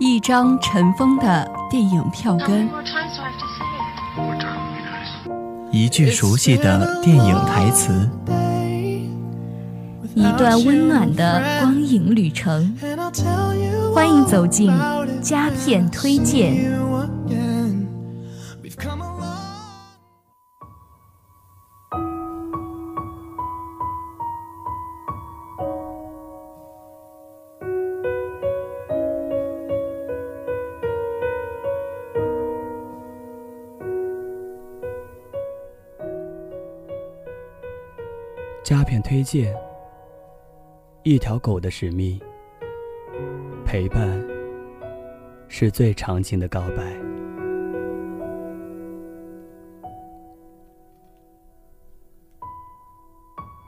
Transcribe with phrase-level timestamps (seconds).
[0.00, 2.68] 一张尘封的电影票根。
[5.70, 8.08] 一句熟悉的电影台词。
[10.14, 12.76] 一段温暖的光影旅程。
[13.94, 14.72] 欢迎走进
[15.22, 16.76] 佳片推荐。
[38.70, 39.52] 佳片推荐：
[41.02, 42.16] 一条狗的使命。
[43.64, 44.24] 陪伴
[45.48, 46.96] 是最长情的告白。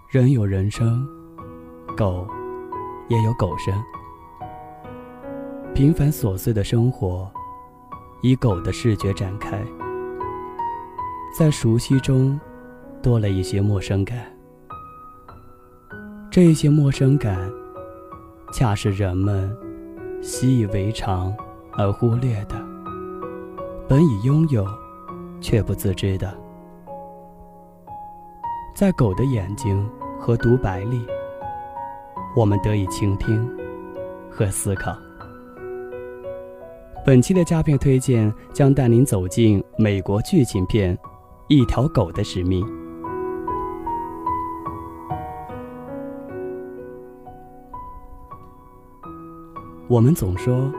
[0.08, 1.04] 人有人生，
[1.96, 2.24] 狗
[3.08, 3.74] 也有狗生。
[5.74, 7.28] 平凡琐碎的生活，
[8.20, 9.60] 以狗的视觉展开，
[11.36, 12.40] 在熟悉中
[13.02, 14.31] 多了一些陌生感。
[16.32, 17.52] 这些陌生感，
[18.54, 19.54] 恰是人们
[20.22, 21.30] 习以为常
[21.72, 22.56] 而忽略的，
[23.86, 24.66] 本已拥有，
[25.42, 26.34] 却不自知的。
[28.74, 29.86] 在狗的眼睛
[30.18, 31.04] 和独白里，
[32.34, 33.46] 我们得以倾听
[34.30, 34.96] 和思考。
[37.04, 40.96] 本期的佳片推荐将带您走进美国剧情片
[41.48, 42.64] 《一条狗的使命》。
[49.92, 50.72] 我们总说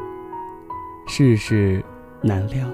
[1.06, 1.86] 世事
[2.20, 2.68] 难料，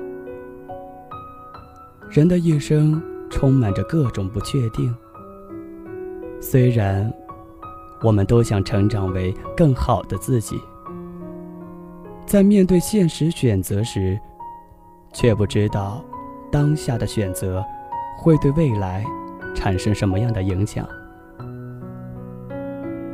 [2.09, 4.95] 人的一生充满着各种不确定。
[6.39, 7.13] 虽然
[8.01, 10.57] 我们都想成长为更好的自己，
[12.25, 14.17] 在面对现实选择时，
[15.11, 16.01] 却不知道
[16.49, 17.61] 当下的选择
[18.17, 19.03] 会对未来
[19.53, 20.87] 产生什么样的影响。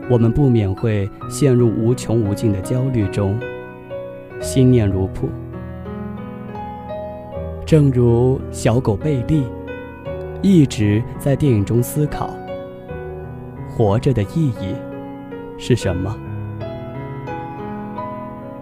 [0.08, 3.40] 我们不免会陷入无穷无尽的焦虑中，
[4.40, 5.28] 心念如瀑。
[7.66, 9.44] 正如小狗贝利，
[10.44, 12.30] 一直在电影中思考：
[13.68, 14.76] 活着的意义
[15.58, 16.16] 是什么？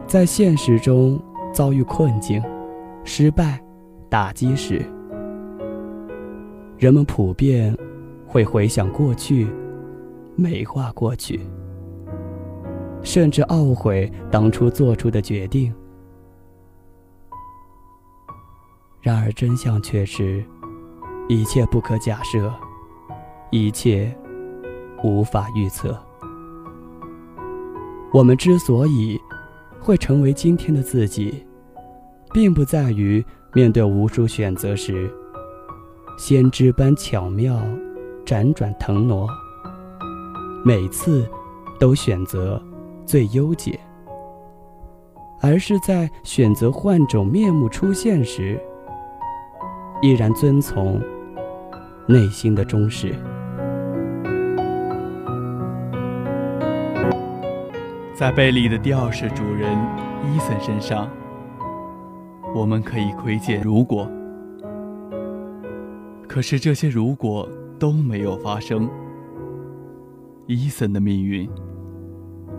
[0.07, 1.19] 在现实中
[1.51, 2.41] 遭遇困境、
[3.03, 3.59] 失败、
[4.07, 4.81] 打击时，
[6.77, 7.75] 人们普遍
[8.25, 9.45] 会回想过去。
[10.35, 11.39] 美化过去，
[13.01, 15.73] 甚至懊悔当初做出的决定。
[19.01, 20.43] 然而真相却是，
[21.27, 22.53] 一切不可假设，
[23.51, 24.15] 一切
[25.03, 25.97] 无法预测。
[28.13, 29.19] 我们之所以
[29.79, 31.45] 会成为今天的自己，
[32.33, 33.23] 并不在于
[33.53, 35.11] 面对无数选择时，
[36.17, 37.61] 先知般巧妙
[38.25, 39.27] 辗转腾挪。
[40.65, 41.29] 每次
[41.77, 42.61] 都选择
[43.05, 43.77] 最优解，
[45.41, 48.57] 而是在选择换种面目出现时，
[50.01, 51.01] 依然遵从
[52.07, 53.13] 内心的忠实。
[58.13, 59.77] 在贝利的第二世主人
[60.23, 61.09] 伊森身上，
[62.55, 64.09] 我们可以窥见如果，
[66.25, 68.89] 可是这些如果都没有发生。
[70.45, 71.49] 伊森的命运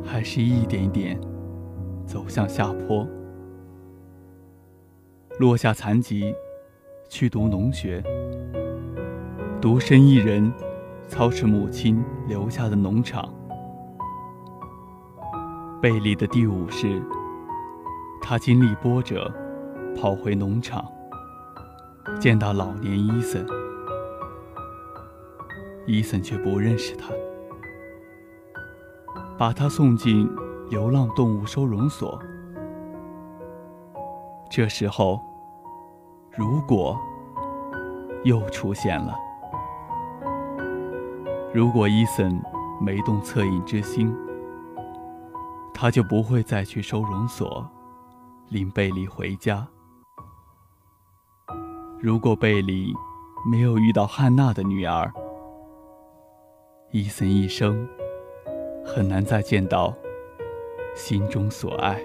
[0.03, 1.21] 还是一点点
[2.07, 3.07] 走向下坡，
[5.39, 6.35] 落下残疾，
[7.11, 8.03] 去读农学，
[9.61, 10.51] 独身一人
[11.09, 13.31] 操持母亲留下的农场。
[15.83, 17.03] 贝利的第五世，
[18.23, 19.31] 他经历波折，
[19.95, 20.83] 跑回农场，
[22.19, 23.45] 见到老年伊森，
[25.87, 27.13] 伊森却不认识他。
[29.37, 30.29] 把他送进
[30.71, 32.21] 流浪动物收容所。
[34.51, 35.21] 这时候，
[36.37, 36.97] 如果
[38.23, 39.17] 又出现了，
[41.53, 42.41] 如果伊森
[42.81, 44.15] 没动恻隐之心，
[45.73, 47.69] 他就不会再去收容所
[48.49, 49.67] 领贝利回家。
[52.01, 52.95] 如果贝利
[53.51, 55.13] 没有遇到汉娜的女儿，
[56.93, 57.89] 伊森一生。
[58.85, 59.95] 很难再见到
[60.95, 62.01] 心中所爱。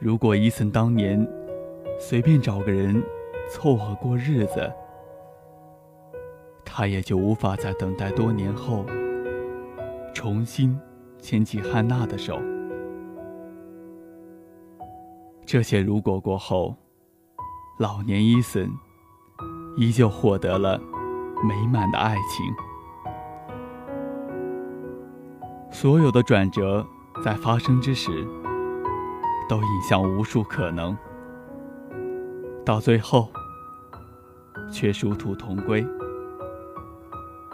[0.00, 1.26] 如果伊森当年
[1.98, 3.02] 随便找个人
[3.50, 4.72] 凑合过日子，
[6.64, 8.84] 他也就无法在等待多年后
[10.12, 10.78] 重新
[11.18, 12.40] 牵起汉娜的手。
[15.46, 16.74] 这些如果过后，
[17.78, 18.68] 老年伊森
[19.76, 20.80] 依旧获得了
[21.42, 22.73] 美满的爱情。
[25.84, 26.82] 所有的转折
[27.22, 28.26] 在发生之时，
[29.46, 30.96] 都引向无数可能，
[32.64, 33.28] 到最后
[34.72, 35.86] 却殊途同归。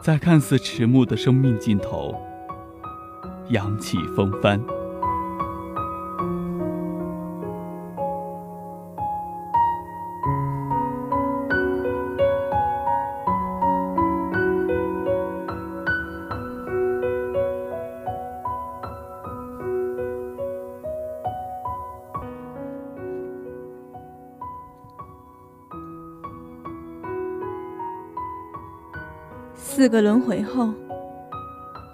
[0.00, 2.14] 在看似迟暮的生命尽头，
[3.48, 4.60] 扬起风帆。
[29.72, 30.74] 四个轮回后，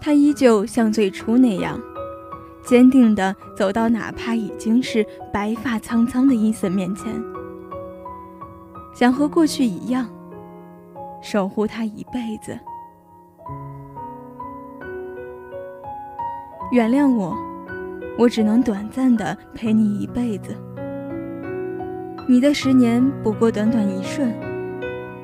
[0.00, 1.78] 他依旧像最初那样，
[2.64, 7.12] 坚定地走到哪怕已经是白发苍苍的伊森面前，
[8.94, 10.08] 想和过去一样，
[11.20, 12.58] 守护他一辈子。
[16.72, 17.36] 原谅我，
[18.18, 20.56] 我只能短暂的陪你一辈子。
[22.26, 24.32] 你的十年不过短短一瞬，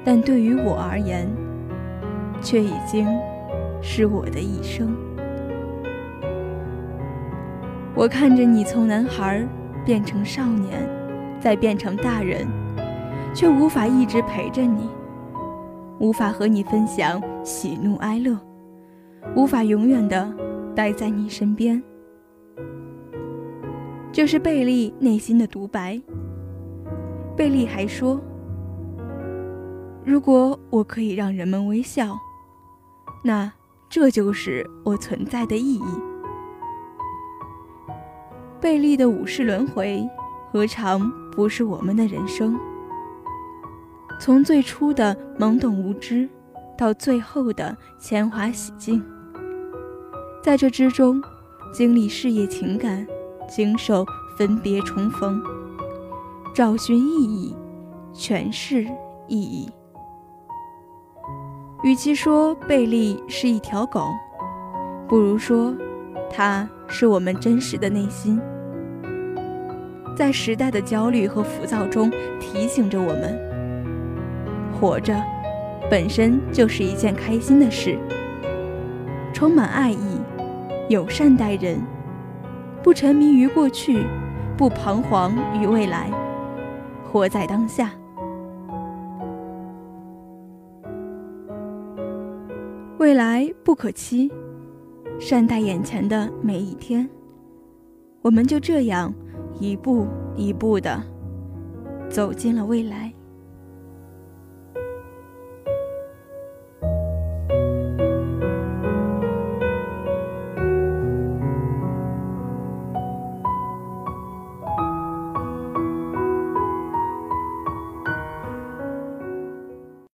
[0.05, 1.26] 但对于我而言。
[2.42, 3.06] 却已经
[3.80, 4.94] 是我的一生。
[7.94, 9.46] 我看着你从男孩
[9.84, 10.88] 变成少年，
[11.38, 12.46] 再变成大人，
[13.34, 14.88] 却无法一直陪着你，
[15.98, 18.36] 无法和你分享喜怒哀乐，
[19.36, 20.34] 无法永远的
[20.74, 21.82] 待在你身边。
[24.10, 26.00] 这是贝利内心的独白。
[27.36, 28.20] 贝利还说
[30.04, 32.18] ：“如果我可以让人们微笑。”
[33.22, 33.50] 那
[33.88, 35.84] 这就是我存在的意义。
[38.60, 40.08] 贝利的五世轮回，
[40.52, 42.58] 何尝不是我们的人生？
[44.20, 46.28] 从最初的懵懂无知，
[46.78, 49.02] 到最后的铅华洗净，
[50.42, 51.20] 在这之中，
[51.72, 53.06] 经历事业、情感，
[53.48, 54.06] 经受
[54.38, 55.42] 分别、重逢，
[56.54, 57.56] 找寻意义，
[58.14, 58.86] 诠释
[59.26, 59.69] 意义。
[61.82, 64.06] 与其说贝利是一条狗，
[65.08, 65.75] 不如说，
[66.31, 68.40] 它是我们真实的内心，
[70.17, 72.08] 在时代的焦虑和浮躁中
[72.38, 73.37] 提醒着我们：
[74.73, 75.20] 活着
[75.90, 77.99] 本身就是一件开心的事，
[79.34, 80.20] 充满爱意，
[80.88, 81.81] 友善待人，
[82.81, 84.06] 不沉迷于过去，
[84.56, 86.08] 不彷徨于未来，
[87.11, 87.90] 活在当下。
[93.02, 94.31] 未来不可期，
[95.19, 97.10] 善待眼前的每一天。
[98.20, 99.12] 我们就这样
[99.58, 100.06] 一步
[100.37, 101.02] 一步的
[102.08, 103.11] 走进了未来。